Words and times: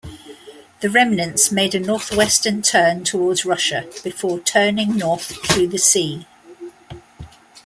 The 0.79 0.89
remnants 0.89 1.51
made 1.51 1.75
a 1.75 1.79
northwestern 1.79 2.63
turn 2.63 3.03
towards 3.03 3.45
Russia 3.45 3.87
before 4.03 4.39
turning 4.39 4.95
north 4.97 5.27
through 5.45 5.67
the 5.67 5.77
Sea. 5.77 6.25